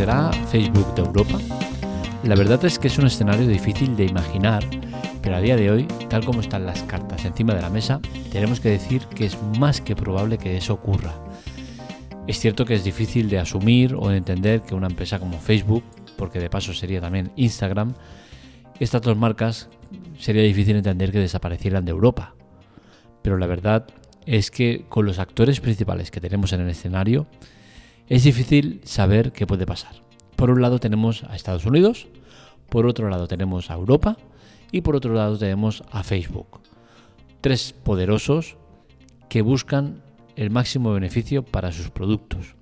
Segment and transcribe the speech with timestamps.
[0.00, 1.38] ¿Desaparecerá Facebook de Europa?
[2.24, 4.64] La verdad es que es un escenario difícil de imaginar,
[5.20, 8.00] pero a día de hoy, tal como están las cartas encima de la mesa,
[8.32, 11.12] tenemos que decir que es más que probable que eso ocurra.
[12.26, 15.84] Es cierto que es difícil de asumir o de entender que una empresa como Facebook,
[16.16, 17.92] porque de paso sería también Instagram,
[18.78, 19.68] estas dos marcas
[20.18, 22.34] sería difícil entender que desaparecieran de Europa.
[23.20, 23.86] Pero la verdad
[24.24, 27.26] es que con los actores principales que tenemos en el escenario,
[28.10, 30.02] es difícil saber qué puede pasar.
[30.34, 32.08] Por un lado tenemos a Estados Unidos,
[32.68, 34.16] por otro lado tenemos a Europa
[34.72, 36.60] y por otro lado tenemos a Facebook.
[37.40, 38.56] Tres poderosos
[39.28, 40.02] que buscan
[40.34, 42.56] el máximo beneficio para sus productos.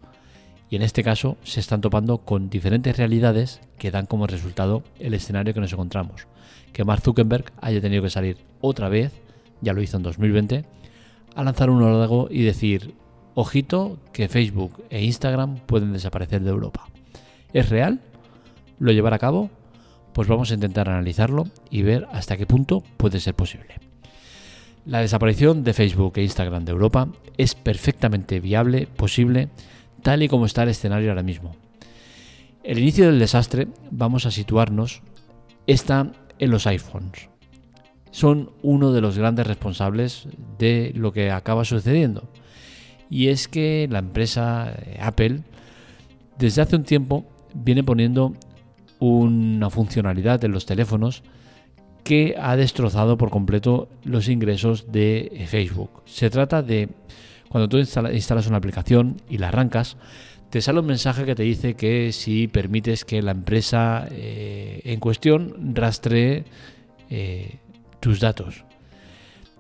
[0.68, 5.14] Y en este caso se están topando con diferentes realidades que dan como resultado el
[5.14, 6.28] escenario que nos encontramos.
[6.74, 9.14] Que Mark Zuckerberg haya tenido que salir otra vez,
[9.62, 10.66] ya lo hizo en 2020,
[11.34, 12.94] a lanzar un órdago y decir,
[13.40, 16.88] ojito que Facebook e Instagram pueden desaparecer de Europa.
[17.52, 18.00] ¿Es real?
[18.80, 19.48] ¿Lo llevará a cabo?
[20.12, 23.76] Pues vamos a intentar analizarlo y ver hasta qué punto puede ser posible.
[24.86, 29.50] La desaparición de Facebook e Instagram de Europa es perfectamente viable, posible,
[30.02, 31.54] tal y como está el escenario ahora mismo.
[32.64, 35.00] El inicio del desastre, vamos a situarnos,
[35.68, 37.28] está en los iPhones.
[38.10, 40.26] Son uno de los grandes responsables
[40.58, 42.28] de lo que acaba sucediendo.
[43.10, 45.40] Y es que la empresa eh, Apple,
[46.38, 48.34] desde hace un tiempo, viene poniendo
[48.98, 51.22] una funcionalidad en los teléfonos
[52.04, 56.02] que ha destrozado por completo los ingresos de Facebook.
[56.06, 56.88] Se trata de
[57.48, 59.96] cuando tú instalas una aplicación y la arrancas,
[60.50, 65.00] te sale un mensaje que te dice que si permites que la empresa eh, en
[65.00, 66.44] cuestión rastree
[67.10, 67.56] eh,
[68.00, 68.64] tus datos.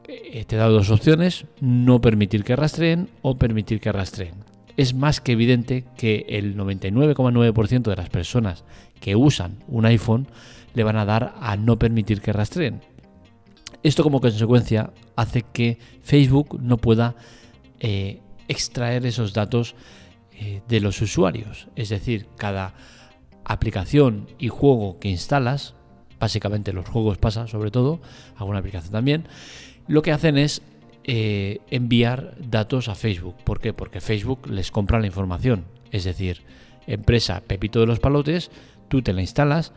[0.08, 4.36] Te he dado dos opciones, no permitir que rastreen o permitir que rastreen.
[4.78, 8.64] Es más que evidente que el 99,9% de las personas
[9.00, 10.26] que usan un iPhone
[10.72, 12.80] le van a dar a no permitir que rastreen.
[13.82, 17.14] Esto como consecuencia hace que Facebook no pueda
[17.78, 19.74] eh, extraer esos datos
[20.32, 21.68] eh, de los usuarios.
[21.76, 22.72] Es decir, cada
[23.44, 25.74] aplicación y juego que instalas,
[26.18, 28.00] básicamente los juegos pasa sobre todo,
[28.36, 29.28] alguna aplicación también,
[29.88, 30.62] lo que hacen es
[31.04, 33.36] eh, enviar datos a Facebook.
[33.42, 33.72] ¿Por qué?
[33.72, 35.64] Porque Facebook les compra la información.
[35.90, 36.42] Es decir,
[36.86, 38.50] empresa Pepito de los Palotes,
[38.88, 39.72] tú te la instalas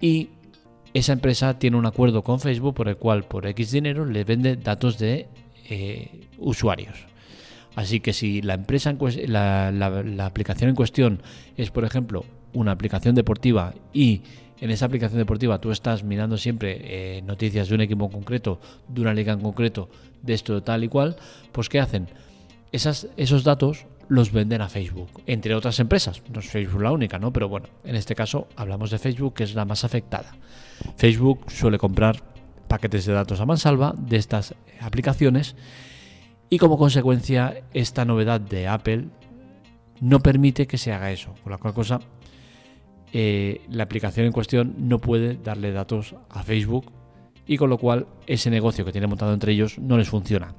[0.00, 0.30] y
[0.94, 4.56] esa empresa tiene un acuerdo con Facebook por el cual por X dinero le vende
[4.56, 5.28] datos de
[5.68, 7.06] eh, usuarios.
[7.74, 8.94] Así que si la empresa
[9.26, 11.22] la, la, aplicación en cuestión
[11.56, 14.22] es, por ejemplo, una aplicación deportiva y
[14.62, 18.60] en esa aplicación deportiva tú estás mirando siempre eh, noticias de un equipo en concreto,
[18.86, 19.88] de una liga en concreto,
[20.22, 21.16] de esto tal y cual,
[21.50, 22.06] pues ¿qué hacen?
[22.70, 26.22] Esos datos los venden a Facebook, entre otras empresas.
[26.32, 27.32] No es Facebook la única, ¿no?
[27.32, 30.36] Pero bueno, en este caso hablamos de Facebook, que es la más afectada.
[30.96, 32.22] Facebook suele comprar
[32.68, 35.56] paquetes de datos a mansalva de estas aplicaciones
[36.50, 39.06] y como consecuencia esta novedad de Apple
[40.00, 42.00] no permite que se haga eso, con la cual cosa
[43.12, 46.90] eh, la aplicación en cuestión no puede darle datos a Facebook
[47.46, 50.54] y con lo cual ese negocio que tiene montado entre ellos no les funciona.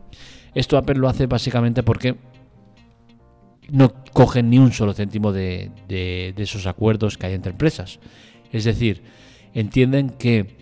[0.53, 2.15] Esto Apple lo hace básicamente porque
[3.69, 5.71] no cogen ni un solo céntimo de,
[6.37, 7.99] esos acuerdos que hay entre empresas.
[8.51, 9.01] Es decir,
[9.53, 10.57] entienden que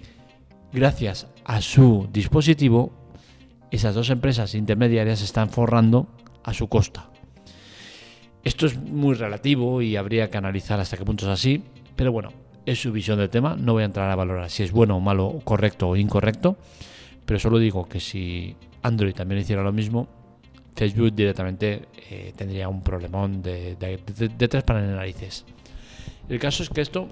[0.72, 2.94] gracias a su dispositivo,
[3.70, 6.08] esas dos empresas intermediarias están forrando
[6.44, 7.10] a su costa.
[8.44, 11.64] Esto es muy relativo y habría que analizar hasta qué punto es así,
[11.96, 12.32] pero bueno,
[12.66, 13.56] es su visión del tema.
[13.56, 16.58] No voy a entrar a valorar si es bueno o malo, correcto o incorrecto,
[17.26, 20.08] pero solo digo que si Android también hiciera lo mismo,
[20.76, 23.76] Facebook directamente eh, tendría un problemón de,
[24.38, 25.46] tres panes de narices.
[26.30, 27.10] El caso es que esto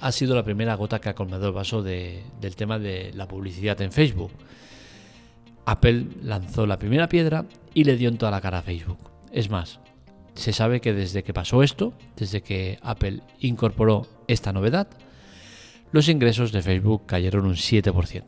[0.00, 3.80] ha sido la primera gota que ha colmado el vaso del tema de la publicidad
[3.82, 4.32] en Facebook.
[5.64, 7.44] Apple lanzó la primera piedra
[7.74, 8.98] y le dio en toda la cara a Facebook.
[9.32, 9.80] Es más,
[10.36, 14.88] se sabe que desde que pasó esto, desde que Apple incorporó esta novedad,
[15.92, 18.22] los ingresos de Facebook cayeron un 7%.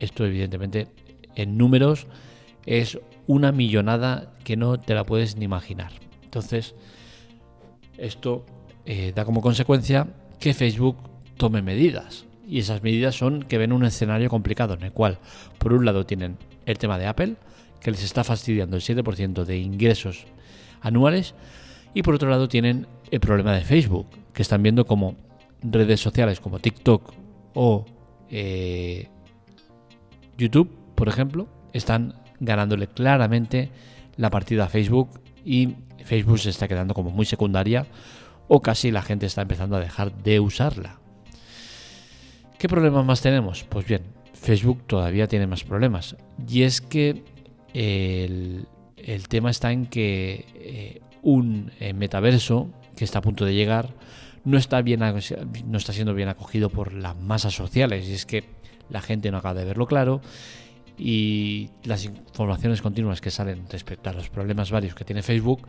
[0.00, 0.88] Esto evidentemente
[1.36, 2.06] en números
[2.66, 5.92] es una millonada que no te la puedes ni imaginar.
[6.24, 6.74] Entonces,
[7.96, 8.44] esto
[8.84, 10.08] eh, da como consecuencia
[10.40, 10.96] que Facebook
[11.36, 12.26] tome medidas.
[12.48, 15.18] Y esas medidas son que ven un escenario complicado en el cual,
[15.58, 16.36] por un lado, tienen
[16.66, 17.36] el tema de Apple,
[17.80, 20.26] que les está fastidiando el 7% de ingresos
[20.82, 21.34] anuales,
[21.94, 25.16] y por otro lado tienen el problema de Facebook, que están viendo como
[25.62, 27.12] redes sociales como TikTok
[27.54, 27.84] o
[28.30, 29.08] eh,
[30.36, 33.70] YouTube, por ejemplo, están ganándole claramente
[34.16, 37.86] la partida a Facebook y Facebook se está quedando como muy secundaria
[38.48, 40.98] o casi la gente está empezando a dejar de usarla.
[42.58, 43.64] ¿Qué problemas más tenemos?
[43.64, 44.02] Pues bien,
[44.34, 46.16] Facebook todavía tiene más problemas.
[46.48, 47.24] Y es que
[47.74, 48.66] el,
[49.28, 53.90] tema está en que eh, un eh, metaverso que está a punto de llegar
[54.44, 58.08] no está, bien, no está siendo bien acogido por las masas sociales.
[58.08, 58.44] Y es que
[58.90, 60.20] la gente no acaba de verlo claro
[60.98, 65.66] y las informaciones continuas que salen respecto a los problemas varios que tiene Facebook,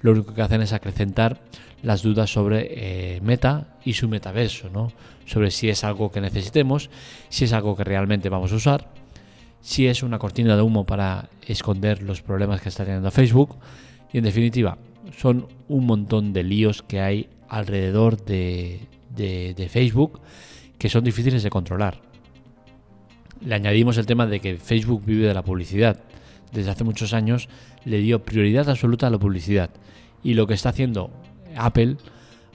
[0.00, 1.40] lo único que hacen es acrecentar
[1.82, 4.92] las dudas sobre eh, Meta y su metaverso, ¿no?
[5.24, 6.90] Sobre si es algo que necesitemos,
[7.28, 8.88] si es algo que realmente vamos a usar,
[9.66, 13.56] si es una cortina de humo para esconder los problemas que está teniendo Facebook
[14.12, 14.78] y en definitiva
[15.18, 18.86] son un montón de líos que hay alrededor de,
[19.68, 20.20] Facebook
[20.78, 22.00] que son difíciles de controlar
[23.44, 25.98] le añadimos el tema de que Facebook vive de la publicidad.
[26.52, 27.48] Desde hace muchos años
[27.84, 29.68] le dio prioridad absoluta a la publicidad.
[30.22, 31.10] Y lo que está haciendo
[31.54, 31.96] Apple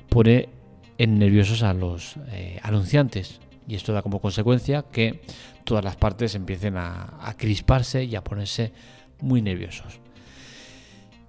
[0.09, 0.49] pone
[0.97, 3.41] en nerviosos a los eh, anunciantes.
[3.67, 5.21] Y esto da como consecuencia que
[5.63, 8.73] todas las partes empiecen a, crisparse y a ponerse
[9.19, 9.99] muy nerviosos.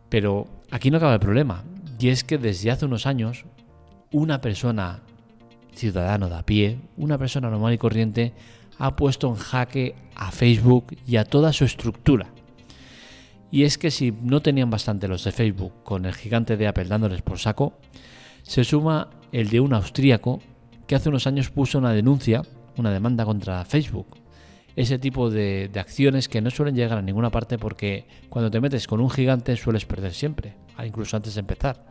[0.08, 1.64] Pero aquí no acaba el problema.
[1.98, 3.44] Y es que desde hace unos años,
[4.10, 5.02] una persona
[5.74, 8.32] ciudadano de a pie, una persona normal y corriente,
[8.78, 12.28] ha puesto en jaque a Facebook y a toda su estructura.
[13.50, 16.86] Y es que si no tenían bastante los de Facebook con el gigante de Apple
[16.86, 17.74] dándoles por saco,
[18.42, 20.40] se suma el de un austríaco
[20.92, 22.42] que hace unos años puso una denuncia,
[22.76, 24.08] una demanda contra Facebook.
[24.76, 28.86] Ese tipo de, acciones que no suelen llegar a ninguna parte porque cuando te metes
[28.86, 30.52] con un gigante sueles perder siempre,
[30.84, 31.86] incluso antes de empezar.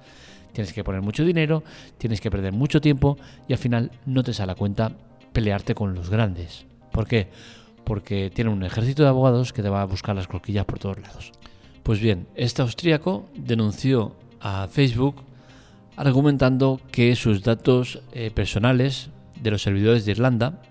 [0.53, 1.63] Tienes que poner mucho dinero,
[1.98, 3.18] tienes que perder mucho tiempo
[3.48, 4.92] y al final no te sale a cuenta
[5.33, 6.68] pelearte con los grandes.
[6.92, 7.31] ¿Por qué?
[7.83, 11.00] Porque tiene un ejército de abogados que te va a buscar las cosquillas por todos
[11.00, 11.31] lados.
[11.81, 15.24] Pues bien, este austríaco denunció a Facebook
[15.95, 19.09] argumentando que sus datos eh, personales
[19.41, 20.61] de los servidores de Irlanda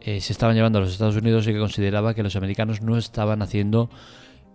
[0.00, 2.96] eh, se estaban llevando a los Estados Unidos y que consideraba que los americanos no
[2.96, 3.90] estaban haciendo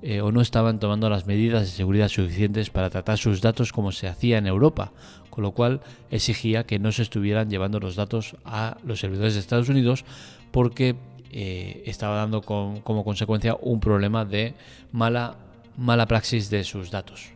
[0.01, 3.91] eh, o no estaban tomando las medidas de seguridad suficientes para tratar sus datos como
[3.91, 4.91] se hacía en Europa,
[5.29, 9.41] con lo cual exigía que no se estuvieran llevando los datos a los servidores de
[9.41, 10.05] Estados Unidos
[10.51, 10.95] porque
[11.33, 14.53] estaba dando como consecuencia un problema de
[14.91, 15.37] mala,
[15.77, 17.29] mala praxis de sus datos.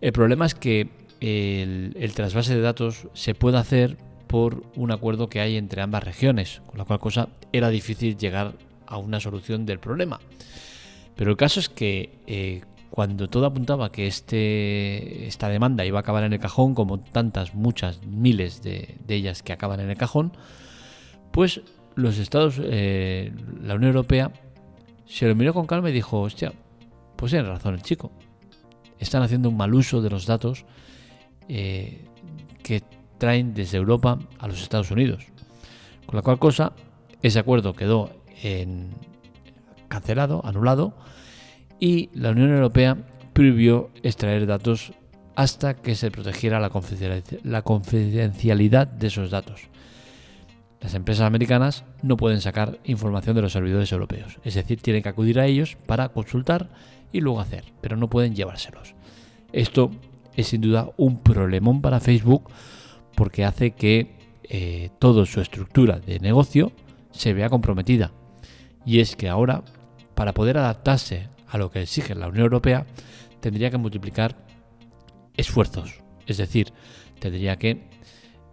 [0.00, 0.88] El problema es que
[1.22, 3.96] el, el, trasvase de datos se puede hacer
[4.26, 8.54] por un acuerdo que hay entre ambas regiones, con la cual cosa era difícil llegar
[8.86, 10.20] a una solución del problema.
[11.16, 16.00] Pero el caso es que eh, cuando todo apuntaba que este, esta demanda iba a
[16.00, 19.96] acabar en el cajón, como tantas, muchas, miles de, de ellas que acaban en el
[19.96, 20.32] cajón,
[21.30, 21.60] pues
[21.94, 23.32] los Estados, eh,
[23.62, 24.32] la Unión Europea,
[25.06, 26.52] se lo miró con calma y dijo, hostia,
[27.16, 28.12] pues tiene razón el chico.
[28.98, 30.64] Están haciendo un mal uso de los datos
[31.48, 32.04] eh,
[32.62, 32.82] que
[33.18, 35.26] traen desde Europa a los Estados Unidos.
[36.06, 36.72] Con la cual cosa,
[37.22, 38.10] ese acuerdo quedó
[39.88, 40.94] cancelado, anulado,
[41.78, 42.96] y la Unión Europea
[43.32, 44.92] prohibió extraer datos
[45.36, 49.68] hasta que se protegiera la confidencialidad de esos datos.
[50.80, 55.10] Las empresas americanas no pueden sacar información de los servidores europeos, es decir, tienen que
[55.10, 56.70] acudir a ellos para consultar
[57.12, 58.94] y luego hacer, pero no pueden llevárselos.
[59.52, 59.92] Esto
[60.36, 62.50] es sin duda un problemón para Facebook
[63.14, 66.72] porque hace que eh, toda su estructura de negocio
[67.10, 68.12] se vea comprometida.
[68.84, 69.62] Y es que ahora,
[70.14, 72.86] para poder adaptarse a lo que exige la Unión Europea,
[73.40, 74.36] tendría que multiplicar
[75.36, 76.00] esfuerzos.
[76.26, 76.72] Es decir,
[77.18, 77.88] tendría que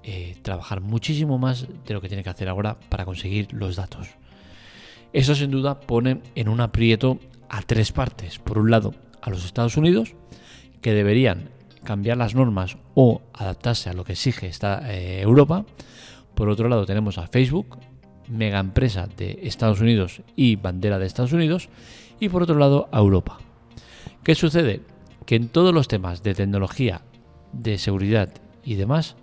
[0.04, 4.10] eh, trabajar muchísimo más de lo que tiene que hacer ahora para conseguir los datos.
[5.12, 7.20] Eso sin duda pone en un aprieto
[7.50, 8.38] a tres partes.
[8.38, 10.16] Por un lado, a los Estados Unidos,
[10.82, 11.50] que deberían
[11.84, 15.66] cambiar las normas o adaptarse a lo que exige esta, eh, Europa.
[16.36, 17.78] Por otro lado, tenemos a Facebook,
[18.28, 21.70] mega empresa de Estados Unidos y bandera de Estados Unidos.
[22.20, 23.38] Y por otro lado, a Europa.
[24.24, 24.82] ¿Qué sucede?
[25.26, 27.02] Que en todos los temas de tecnología,
[27.54, 28.30] de seguridad
[28.64, 29.16] y demás,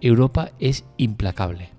[0.00, 1.70] Europa es implacable.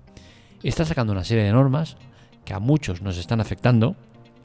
[0.62, 1.96] Está sacando una serie de normas
[2.44, 3.96] que a muchos nos están afectando,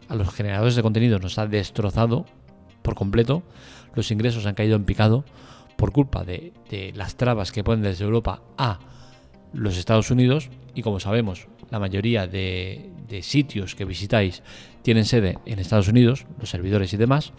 [0.09, 2.25] a los generadores de contenido nos ha destrozado
[2.81, 3.43] por completo,
[3.95, 5.25] los ingresos han caído en picado
[5.77, 6.53] por culpa de,
[6.95, 8.79] las trabas que ponen desde Europa a
[9.53, 12.91] los Estados Unidos y como sabemos la mayoría de,
[13.21, 14.43] sitios que visitáis
[14.81, 17.31] tienen sede en Estados Unidos, los servidores y demás,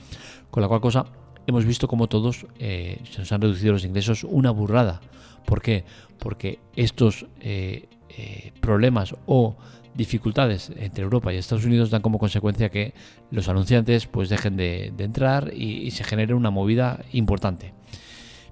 [0.50, 1.04] con la cual cosa
[1.46, 5.00] hemos visto como todos eh, se nos han reducido los ingresos una burrada.
[5.44, 5.84] ¿Por qué?
[6.18, 9.56] Porque estos eh, eh, problemas o
[9.94, 12.94] dificultades entre Europa y Estados Unidos dan como consecuencia que
[13.30, 17.74] los anunciantes pues dejen de, entrar y, se genere una movida importante.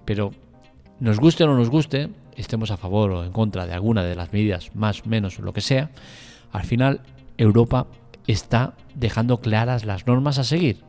[0.06, 0.30] Pero
[0.98, 4.14] nos guste o no nos guste, estemos a favor o en contra de alguna de
[4.14, 5.90] las medidas, más menos lo que sea,
[6.52, 7.02] al final
[7.36, 7.86] Europa
[8.26, 10.86] está dejando claras las normas a seguir.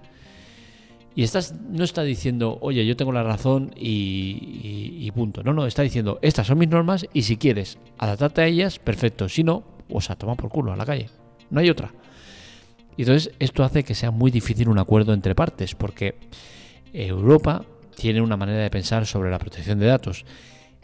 [1.16, 5.42] Y estás, no está diciendo, oye, yo tengo la razón y, punto.
[5.42, 9.28] No, no, está diciendo, estas son mis normas y si quieres adaptarte a ellas, perfecto.
[9.28, 11.10] Si no, o sea, toma por culo a la calle.
[11.50, 11.92] No hay otra.
[12.98, 16.20] Y entonces esto hace que sea muy difícil un acuerdo entre partes, porque
[16.94, 17.66] Europa
[17.98, 20.24] tiene una manera de pensar sobre la protección de datos.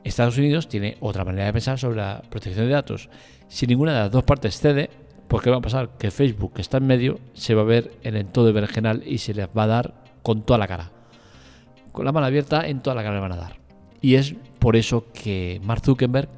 [0.03, 3.07] Estados Unidos tiene otra manera de pensar sobre la protección de datos.
[3.47, 4.89] Si ninguna de las dos partes cede,
[5.27, 5.91] pues ¿qué va a pasar?
[5.99, 9.19] Que Facebook, que está en medio, se va a ver en el todo vergenal y
[9.19, 9.93] se les va a dar
[10.23, 10.91] con toda la cara.
[11.91, 13.59] Con la mano abierta, en toda la cara le van a dar.
[14.01, 16.29] Y es por eso que Mark Zuckerberg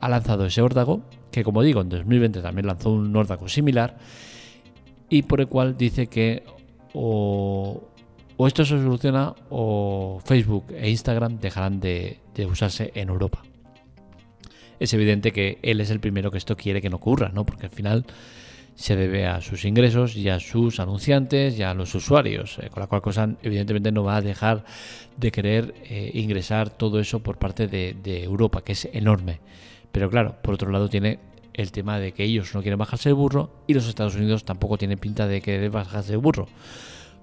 [0.00, 3.96] ha lanzado ese órdago, que como digo, en 2020 también lanzó un órdago similar,
[5.08, 6.42] y por el cual dice que
[6.94, 7.88] o,
[8.44, 13.42] esto se soluciona o Facebook e Instagram dejarán de, de usarse en Europa.
[14.78, 17.46] Es evidente que él es el primero que esto quiere que no ocurra, ¿no?
[17.46, 18.04] Porque al final
[18.76, 22.82] se debe a sus ingresos y a sus anunciantes y a los usuarios, eh, con
[22.82, 24.64] la cual cosa evidentemente no va a dejar
[25.16, 29.40] de querer eh, ingresar todo eso por parte de, Europa, que es enorme.
[29.90, 31.18] Pero claro, por otro lado tiene
[31.54, 34.76] el tema de que ellos no quieren bajarse el burro y los Estados Unidos tampoco
[34.76, 36.46] tienen pinta de querer bajarse el burro.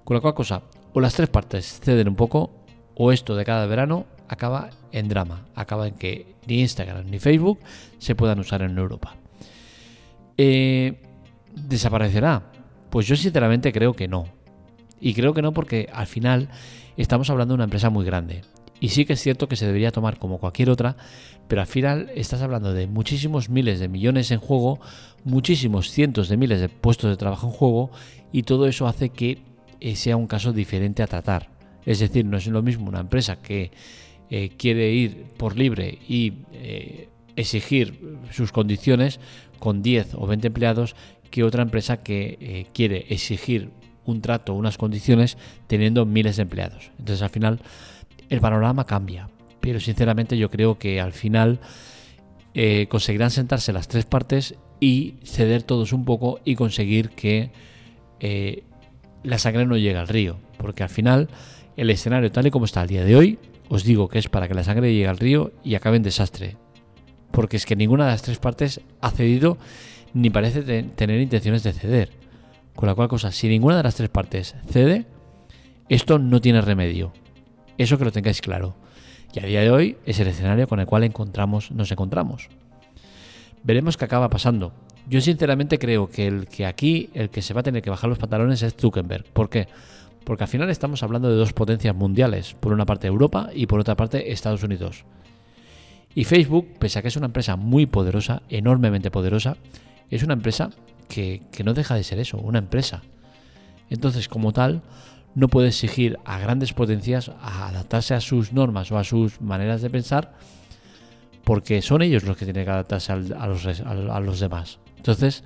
[0.04, 2.50] Con la cual cosa, o las tres partes ceden un poco,
[2.94, 7.58] o esto de cada verano acaba en drama, acaba en que ni Instagram ni Facebook
[7.98, 9.16] se puedan usar en Europa.
[10.36, 11.00] Eh,
[11.54, 12.50] ¿Desaparecerá?
[12.90, 14.26] Pues yo sinceramente creo que no.
[15.00, 16.48] Y creo que no porque al final
[16.96, 18.42] estamos hablando de una empresa muy grande.
[18.80, 20.96] Y sí que es cierto que se debería tomar como cualquier otra,
[21.48, 24.80] pero al final estás hablando de muchísimos miles de millones en juego,
[25.24, 27.90] muchísimos cientos de miles de puestos de trabajo en juego,
[28.32, 29.42] y todo eso hace que
[29.94, 31.50] sea un caso diferente a tratar.
[31.84, 33.70] Es decir, no es lo mismo una empresa que
[34.30, 39.20] eh, quiere ir por libre y eh, exigir sus condiciones
[39.58, 40.96] con 10 o 20 empleados
[41.30, 43.70] que otra empresa que eh, quiere exigir
[44.04, 45.36] un trato, unas condiciones
[45.66, 46.90] teniendo miles de empleados.
[46.98, 47.60] Entonces al final
[48.28, 49.28] el panorama cambia,
[49.60, 51.60] pero sinceramente yo creo que al final
[52.54, 57.50] eh, conseguirán sentarse las tres partes y ceder todos un poco y conseguir que
[58.20, 58.62] eh,
[59.24, 61.28] la sangre no llegue al río, porque al final
[61.76, 63.38] el escenario tal y como está al día de hoy,
[63.68, 66.56] os digo que es para que la sangre llegue al río y acabe en desastre,
[67.32, 69.58] porque es que ninguna de las tres partes ha cedido
[70.12, 72.10] ni parece tener intenciones de ceder.
[72.76, 75.06] Con la cual cosa, si ninguna de las tres partes cede,
[75.88, 77.12] esto no tiene remedio.
[77.78, 78.76] Eso que lo tengáis claro.
[79.32, 82.48] Y a día de hoy es el escenario con el cual encontramos, nos encontramos.
[83.62, 84.72] Veremos qué acaba pasando.
[85.08, 88.08] Yo sinceramente creo que el que aquí, el que se va a tener que bajar
[88.08, 89.24] los pantalones es Zuckerberg.
[89.24, 89.68] ¿Por qué?
[90.24, 92.54] Porque al final estamos hablando de dos potencias mundiales.
[92.54, 95.04] Por una parte Europa y por otra parte Estados Unidos.
[96.14, 99.56] Y Facebook, pese a que es una empresa muy poderosa, enormemente poderosa,
[100.10, 100.70] es una empresa
[101.08, 103.02] que, no deja de ser eso, una empresa.
[103.90, 104.82] Entonces, como tal,
[105.34, 109.82] no puede exigir a grandes potencias a adaptarse a sus normas o a sus maneras
[109.82, 110.34] de pensar,
[111.42, 113.32] porque son ellos los que tienen que adaptarse a, los,
[113.80, 114.78] a, los, demás.
[115.04, 115.44] Entonces,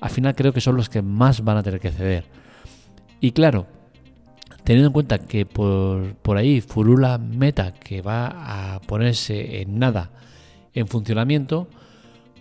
[0.00, 2.24] al final creo que son los que más van a tener que ceder.
[3.20, 3.68] Y claro,
[4.64, 10.10] teniendo en cuenta que por, por ahí furula Meta, que va a ponerse en nada
[10.74, 11.68] en funcionamiento,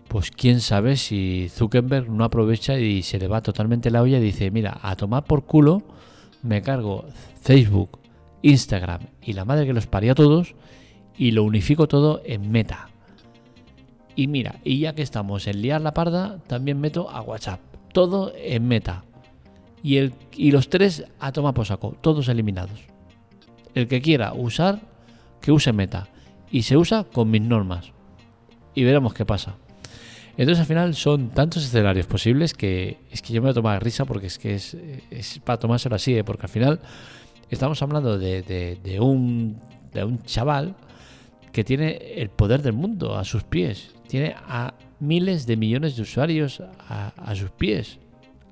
[0.08, 4.22] pues quién sabe si Zuckerberg no aprovecha y se le va totalmente la olla y
[4.22, 5.84] dice, mira, a tomar por culo,
[6.42, 7.06] me cargo
[7.40, 8.00] Facebook,
[8.42, 10.56] Instagram y la madre que los parió a todos
[11.20, 12.90] y lo unifico todo en Meta.
[14.18, 17.60] Y mira, y ya que estamos en liar la parda, también meto a WhatsApp,
[17.94, 19.04] todo en Meta.
[19.84, 22.82] Y, el, y los tres a tomar por saco, todos eliminados.
[23.76, 24.82] El que quiera usar,
[25.40, 26.08] que use Meta.
[26.50, 27.92] Y se usa con mis normas.
[28.74, 29.56] Y veremos qué pasa.
[30.36, 33.84] Entonces al final son tantos escenarios posibles que es que yo me voy a tomar
[33.84, 34.76] risa porque es que es,
[35.44, 36.24] para tomárselo así, ¿eh?
[36.24, 36.80] porque al final
[37.52, 39.60] estamos hablando de, un,
[39.94, 40.76] de un chaval
[41.52, 46.02] que tiene el poder del mundo a sus pies, tiene a miles de millones de
[46.02, 48.00] usuarios a, sus pies,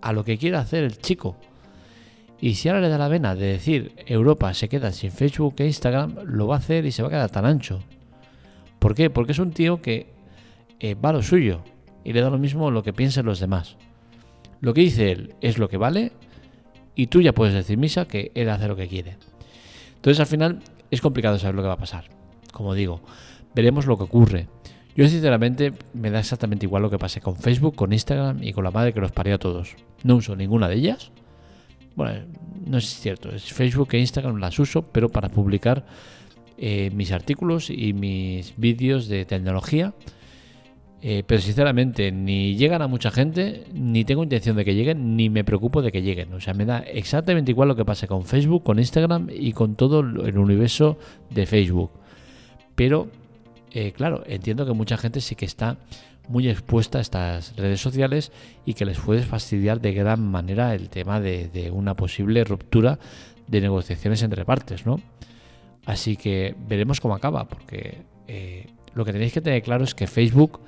[0.02, 1.38] a lo que quiera hacer el chico.
[2.40, 5.66] Y si ahora le da la vena de decir Europa se queda sin Facebook e
[5.66, 7.82] Instagram, lo va a hacer y se va a quedar tan ancho.
[8.80, 9.10] ¿Por qué?
[9.10, 10.08] Porque es un tío que
[10.80, 11.64] eh, va a lo suyo
[12.04, 13.78] y le da lo mismo lo que piensen los demás.
[14.62, 16.12] Lo que dice él es lo que vale
[16.94, 19.18] y tú ya puedes decir misa que él hace lo que quiere.
[19.96, 20.60] Entonces al final
[20.92, 22.06] es complicado saber lo que va a pasar.
[22.52, 23.02] Como digo,
[23.56, 24.48] veremos lo que ocurre.
[24.96, 28.64] Yo sinceramente me da exactamente igual lo que pase con Facebook, con Instagram y con
[28.64, 29.76] la madre que los parió a todos.
[30.04, 31.12] No uso ninguna de ellas.
[31.96, 32.26] Bueno,
[32.66, 33.30] no es cierto.
[33.30, 35.86] Es Facebook e Instagram las uso, pero para publicar
[36.58, 39.94] eh, mis artículos y mis vídeos de tecnología.
[41.02, 45.30] Eh, pero sinceramente, ni llegan a mucha gente, ni tengo intención de que lleguen, ni
[45.30, 46.34] me preocupo de que lleguen.
[46.34, 49.76] O sea, me da exactamente igual lo que pasa con Facebook, con Instagram y con
[49.76, 50.98] todo el universo
[51.30, 51.92] de Facebook.
[52.76, 53.10] Pero,
[53.76, 55.78] eh, claro, entiendo que mucha gente sí que está
[56.30, 58.32] muy expuesta a estas redes sociales
[58.66, 63.00] y que les puede fastidiar de gran manera el tema de, una posible ruptura
[63.48, 65.02] de negociaciones entre partes, ¿no?
[65.86, 70.08] Así que veremos cómo acaba, porque eh, lo que tenéis que tener claro es que
[70.08, 70.62] Facebook,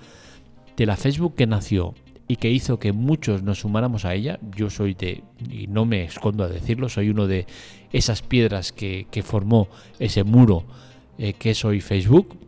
[0.75, 1.93] de la Facebook que nació
[2.27, 6.03] y que hizo que muchos nos sumáramos a ella, yo soy de, y no me
[6.03, 7.47] escondo a decirlo, soy uno de
[7.93, 10.65] esas piedras que, formó ese muro
[11.17, 12.46] eh, que es hoy Facebook,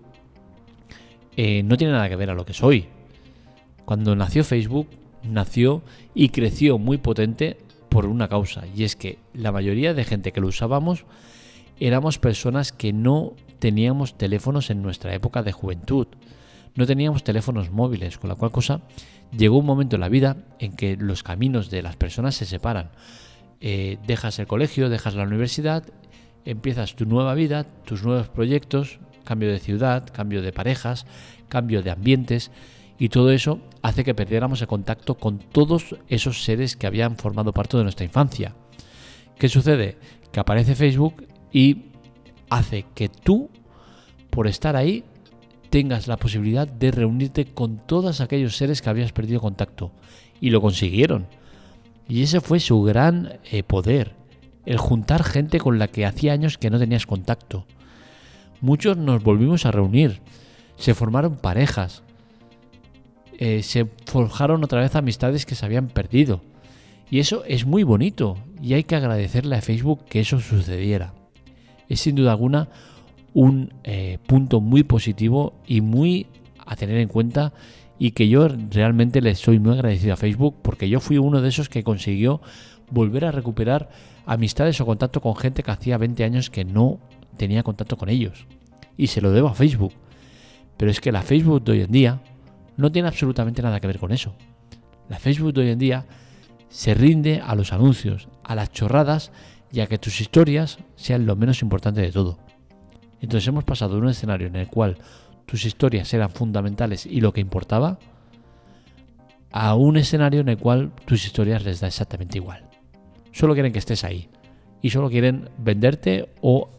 [1.41, 2.87] eh, no tiene nada que ver a lo que soy.
[3.85, 4.89] Cuando nació Facebook,
[5.23, 5.81] nació
[6.13, 7.55] y creció muy potente
[7.87, 11.05] por una causa, y es que la mayoría de gente que lo usábamos
[11.79, 16.07] éramos personas que no teníamos teléfonos en nuestra época de juventud,
[16.75, 18.81] no teníamos teléfonos móviles, con la cual cosa
[19.31, 22.91] llegó un momento en la vida en que los caminos de las personas se separan.
[23.61, 25.85] Eh, dejas el colegio, dejas la universidad,
[26.45, 31.05] empiezas tu nueva vida, tus nuevos proyectos, cambio de ciudad, cambio de parejas,
[31.47, 32.51] cambio de ambientes,
[32.99, 37.53] y todo eso hace que perdiéramos el contacto con todos esos seres que habían formado
[37.53, 38.55] parte de nuestra infancia.
[39.37, 39.97] ¿Qué sucede?
[40.33, 41.85] Que aparece Facebook y
[42.49, 43.49] hace que tú,
[44.29, 45.05] por estar ahí,
[45.69, 49.91] tengas la posibilidad de reunirte con todos aquellos seres que habías perdido contacto.
[50.41, 51.27] Y lo consiguieron.
[52.09, 54.15] Y ese fue su gran eh, poder,
[54.69, 57.65] el juntar gente con la que hacía años que no tenías contacto.
[58.61, 60.21] Muchos nos volvimos a reunir,
[60.77, 62.03] se formaron parejas,
[63.39, 66.41] eh, se forjaron otra vez amistades que se habían perdido.
[67.09, 71.15] Y eso es muy bonito y hay que agradecerle a Facebook que eso sucediera.
[71.87, 72.69] Es sin duda alguna
[73.33, 76.27] un eh, punto muy positivo y muy
[76.63, 77.53] a tener en cuenta
[77.97, 81.49] y que yo realmente le soy muy agradecido a Facebook porque yo fui uno de
[81.49, 82.39] esos que consiguió
[82.91, 83.89] volver a recuperar
[84.25, 86.99] amistades o contacto con gente que hacía 20 años que no
[87.37, 88.45] tenía contacto con ellos.
[88.97, 89.93] Y se lo debo a Facebook.
[90.77, 92.21] Pero es que la Facebook de hoy en día
[92.77, 94.35] no tiene absolutamente nada que ver con eso.
[95.09, 96.05] La Facebook de hoy en día
[96.69, 99.31] se rinde a los anuncios, a las chorradas
[99.71, 102.37] y a que tus historias sean lo menos importante de todo.
[103.21, 104.97] Entonces hemos pasado de un escenario en el cual
[105.45, 107.99] tus historias eran fundamentales y lo que importaba,
[109.51, 112.68] a un escenario en el cual tus historias les da exactamente igual.
[113.31, 114.29] Solo quieren que estés ahí
[114.81, 116.69] y solo quieren venderte o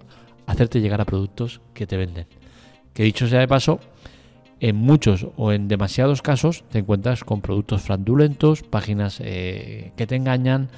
[0.47, 2.27] hacerte llegar a productos que te venden.
[2.93, 3.81] Que dicho sea de paso,
[4.61, 10.17] en muchos o en demasiados casos te encuentras con productos fraudulentos, páginas eh, que te
[10.17, 10.69] engañan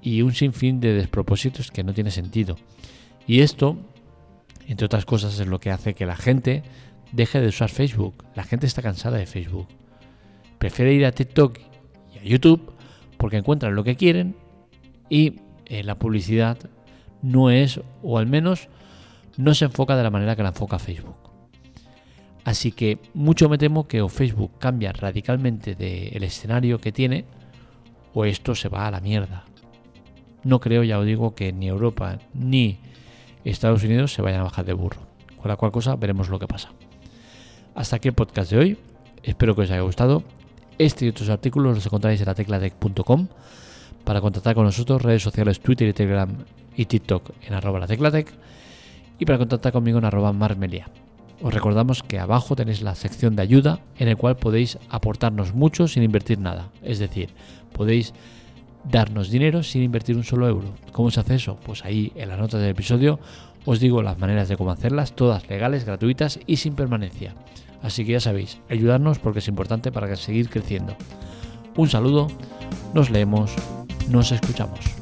[0.00, 2.56] y un sinfín de despropósitos que no tiene sentido.
[3.26, 3.76] Y esto,
[4.66, 6.62] entre otras cosas, es lo que hace que la gente
[7.12, 8.24] deje de usar Facebook.
[8.34, 9.68] La gente está cansada de Facebook.
[10.58, 11.58] Prefiere ir a TikTok
[12.14, 12.72] y a YouTube
[13.16, 14.34] porque encuentran lo que quieren
[15.12, 16.56] y eh, la publicidad
[17.20, 18.70] no es, o al menos
[19.36, 21.16] no se enfoca de la manera que la enfoca Facebook.
[22.44, 27.26] Así que mucho me temo que o Facebook cambia radicalmente del escenario que tiene
[28.14, 29.44] o esto se va a la mierda.
[30.44, 32.78] No creo, ya os digo, que ni Europa ni
[33.44, 35.02] Estados Unidos se vayan a bajar de burro.
[35.36, 36.70] Con la cual cosa veremos lo que pasa.
[37.74, 38.78] Hasta aquí el podcast de hoy.
[39.22, 40.24] Espero que os haya gustado.
[40.78, 43.28] Este y otros artículos los encontráis en la teclatec.com.
[44.04, 46.30] Para contactar con nosotros, redes sociales Twitter y Telegram
[46.76, 48.32] y TikTok en arroba la teclatec.
[49.18, 50.88] Y para contactar conmigo en arroba marmelia.
[51.42, 55.88] Os recordamos que abajo tenéis la sección de ayuda en el cual podéis aportarnos mucho
[55.88, 56.70] sin invertir nada.
[56.82, 57.30] Es decir,
[57.72, 58.14] podéis
[58.88, 60.68] darnos dinero sin invertir un solo euro.
[60.92, 61.56] ¿Cómo se hace eso?
[61.64, 63.18] Pues ahí en las notas del episodio
[63.64, 67.34] os digo las maneras de cómo hacerlas, todas legales, gratuitas y sin permanencia.
[67.82, 70.96] Así que ya sabéis, ayudarnos porque es importante para seguir creciendo.
[71.76, 72.28] Un saludo,
[72.94, 73.52] nos leemos,
[74.12, 75.01] nos escuchamos.